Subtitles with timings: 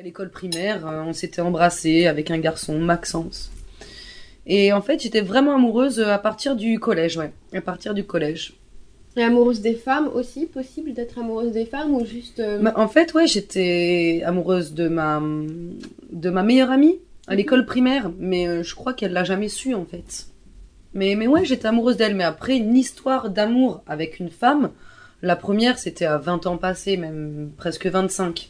[0.00, 3.50] À l'école primaire, euh, on s'était embrassé avec un garçon, Maxence.
[4.46, 7.32] Et en fait, j'étais vraiment amoureuse à partir du collège, ouais.
[7.52, 8.54] À partir du collège.
[9.18, 12.40] Et amoureuse des femmes aussi, possible d'être amoureuse des femmes ou juste.
[12.40, 15.20] euh, Bah, en fait, ouais, j'étais amoureuse de ma,
[16.12, 16.96] de ma meilleure amie
[17.26, 17.36] à Mhm.
[17.36, 20.28] l'école primaire, mais euh, je crois qu'elle l'a jamais su en fait.
[20.94, 22.14] Mais, mais ouais, j'étais amoureuse d'elle.
[22.14, 24.70] Mais après, une histoire d'amour avec une femme,
[25.20, 28.48] la première, c'était à 20 ans passés, même presque 25.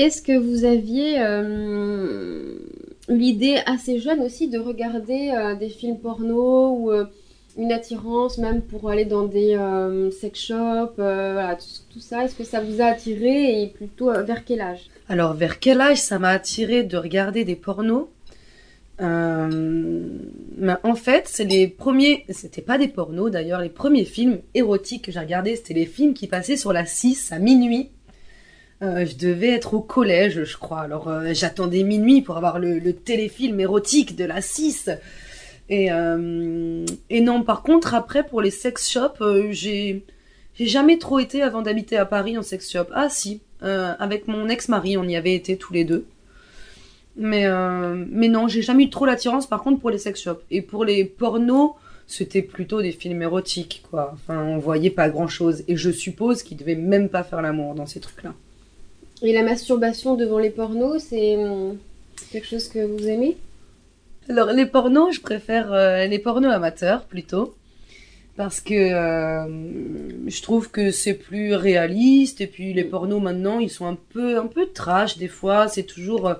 [0.00, 2.54] Est-ce que vous aviez euh,
[3.10, 7.04] eu l'idée assez jeune aussi de regarder euh, des films porno ou euh,
[7.58, 9.58] une attirance même pour aller dans des
[10.18, 10.96] sex shops,
[11.92, 12.24] tout, ça?
[12.24, 14.88] Est-ce que ça vous a attiré et plutôt vers quel âge?
[15.10, 18.06] Alors, vers quel âge ça m'a attiré de regarder des pornos?
[19.02, 25.12] En fait, c'est les premiers, c'était pas des pornos d'ailleurs, les premiers films érotiques que
[25.12, 27.90] j'ai regardés, c'était les films qui passaient sur la 6 à minuit.
[28.82, 30.80] Euh, je devais être au collège, je crois.
[30.80, 34.90] Alors, euh, j'attendais minuit pour avoir le, téléfilm érotique de la 6.
[35.68, 40.02] Et, euh, et non, par contre, après, pour les sex shops, j'ai
[40.58, 42.86] jamais trop été avant d'habiter à Paris en sex shop.
[42.92, 46.06] Ah si, avec mon ex-mari, on y avait été tous les deux.
[47.16, 47.46] Mais,
[48.10, 50.42] mais non, j'ai jamais eu trop l'attirance par contre pour les sex shops.
[50.50, 51.72] Et pour les pornos,
[52.06, 54.12] c'était plutôt des films érotiques, quoi.
[54.14, 55.62] Enfin, on voyait pas grand chose.
[55.68, 58.34] Et je suppose qu'ils devaient même pas faire l'amour dans ces trucs-là.
[59.22, 61.76] Et la masturbation devant les pornos, c'est hum,
[62.32, 63.36] quelque chose que vous aimez?
[64.28, 67.54] Alors, les pornos, je préfère euh, les pornos amateurs plutôt.
[68.36, 72.40] Parce que euh, je trouve que c'est plus réaliste.
[72.40, 75.68] Et puis, les pornos maintenant, ils sont un peu, un peu trash des fois.
[75.68, 76.34] C'est toujours euh,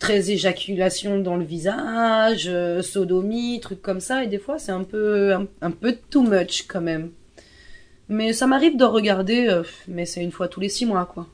[0.00, 2.50] très éjaculation dans le visage,
[2.82, 4.24] sodomie, trucs comme ça.
[4.24, 7.10] Et des fois, c'est un peu, un, un peu too much quand même.
[8.08, 11.26] Mais ça m'arrive de regarder, mais c'est une fois tous les six mois, quoi.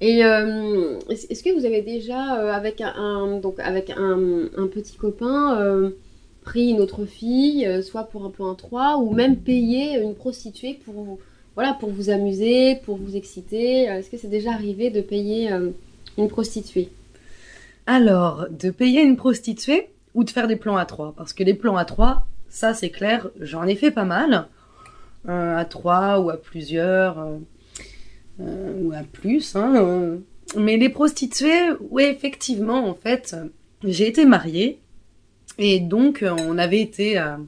[0.00, 4.96] Et euh, est-ce que vous avez déjà, euh, avec un, donc avec un, un petit
[4.96, 5.90] copain, euh,
[6.42, 10.94] pris une autre fille, soit pour un plan 3, ou même payé une prostituée pour,
[10.94, 11.18] vous-
[11.54, 15.50] voilà, pour vous amuser, pour vous exciter Est-ce que c'est déjà arrivé de payer
[16.16, 16.88] une prostituée?
[17.86, 21.12] Alors, de payer une prostituée ou de faire des plans à trois?
[21.14, 24.46] Parce que les plans à trois, ça c'est clair, j'en ai fait pas mal.
[25.28, 27.18] À trois ou à plusieurs,
[28.80, 29.56] ou à plus.
[29.56, 30.18] Hein, euh.
[30.56, 33.48] Mais les prostituées, oui, effectivement, en fait, euh,
[33.84, 34.78] j'ai été mariée.
[35.58, 37.38] Et donc, euh, on avait été à,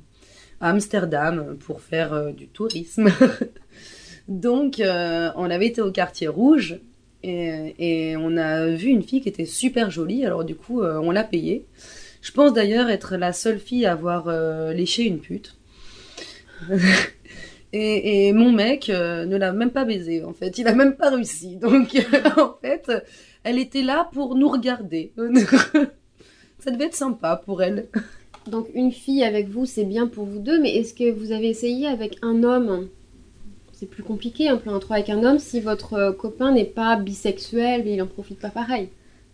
[0.61, 3.09] Amsterdam pour faire euh, du tourisme.
[4.29, 6.79] donc, euh, on avait été au quartier rouge.
[7.25, 11.11] Et, on a vu une fille qui était super jolie, alors du coup, euh, on
[11.11, 11.67] l'a payée.
[12.21, 15.57] Je pense d'ailleurs être la seule fille à avoir euh, léché une pute.
[17.73, 20.59] et, et mon mec euh, ne l'a même pas baisé, en fait.
[20.59, 21.57] Il a même pas réussi.
[21.61, 21.97] Donc,
[22.37, 22.91] en fait,
[23.45, 25.13] elle était là pour nous regarder.
[26.59, 27.89] Ça devait être sympa pour elle.
[28.47, 31.49] Donc une fille avec vous, c'est bien pour vous deux, mais est-ce que vous avez
[31.49, 32.89] essayé avec un homme?
[33.73, 36.97] C'est plus compliqué, un plan 3 avec un homme, si votre euh, copain n'est pas
[36.97, 38.89] bisexuel, mais il en profite pas pareil.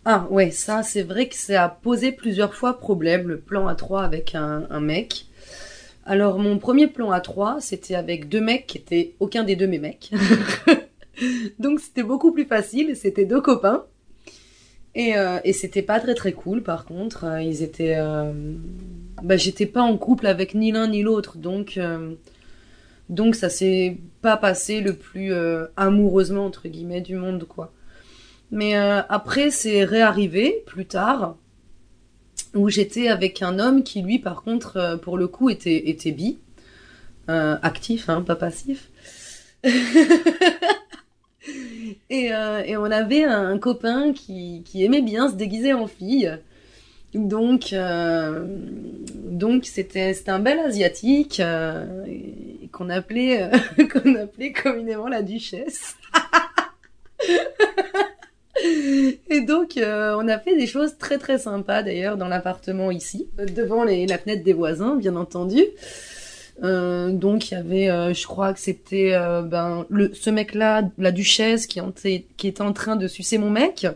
[0.05, 3.75] Ah ouais, ça c'est vrai que ça a posé plusieurs fois problème, le plan à
[3.75, 5.25] 3 avec un, un mec.
[6.09, 9.67] Alors mon premier plan à 3, c'était avec deux mecs qui étaient aucun des deux
[9.67, 10.09] mes mecs.
[11.59, 13.85] Donc c'était beaucoup plus facile, c'était deux copains.
[14.95, 17.95] Et, euh, et c'était pas très très cool par contre, Euh, ils étaient...
[17.95, 18.33] euh,
[19.21, 21.79] Bah j'étais pas en couple avec ni l'un ni l'autre, donc...
[23.09, 25.31] Donc ça s'est pas passé le plus
[25.77, 27.71] amoureusement entre guillemets du monde quoi.
[28.49, 31.35] Mais après, c'est réarrivé plus tard,
[32.55, 36.11] où j'étais avec un homme qui, lui, par contre, euh, pour le coup, était, était
[36.11, 36.37] bi.
[37.29, 38.89] Euh, actif, hein, pas passif.
[42.09, 46.31] et, euh, et on avait un copain qui, qui aimait bien se déguiser en fille.
[47.13, 48.45] Donc, euh,
[49.25, 53.49] donc c'était c'était un bel asiatique euh, et- qu'on appelait euh,
[53.91, 55.95] qu'on appelait communément la duchesse.
[59.29, 63.27] Et donc, euh, on a fait des choses très très sympas d'ailleurs dans l'appartement ici,
[63.55, 65.63] devant les, la fenêtre des voisins, bien entendu.
[66.63, 69.11] Euh, donc, il y avait, euh, je crois que c'était
[69.45, 73.49] ben, le, ce mec-là, la duchesse, qui, était- qui était en train de sucer mon
[73.49, 73.87] mec,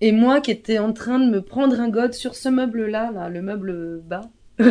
[0.00, 3.28] et moi qui étais en train de me prendre un god sur ce meuble-là, là,
[3.28, 4.22] le meuble bas.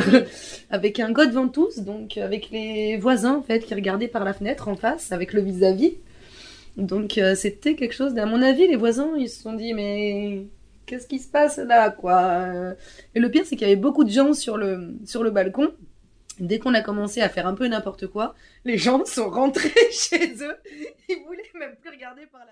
[0.71, 4.67] avec un god ventouse, donc avec les voisins en fait qui regardaient par la fenêtre
[4.67, 5.93] en face, avec le vis-à-vis.
[6.77, 10.45] Donc euh, c'était quelque chose, à mon avis, les voisins, ils se sont dit, mais
[10.85, 12.73] qu'est-ce qui se passe là, quoi?
[13.13, 15.73] Et le pire, c'est qu'il y avait beaucoup de gens sur le, sur le balcon.
[16.39, 18.35] Dès qu'on a commencé à faire un peu n'importe quoi,
[18.65, 20.57] les gens sont rentrés chez eux.
[21.07, 22.51] Ils voulaient même plus regarder par la